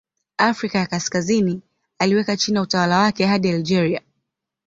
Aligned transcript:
Afrika 0.37 0.77
ya 0.79 0.87
Kaskazini 0.87 1.61
aliweka 1.99 2.37
chini 2.37 2.55
ya 2.57 2.61
utawala 2.63 2.99
wake 2.99 3.25
hadi 3.25 3.49
Algeria. 3.49 4.01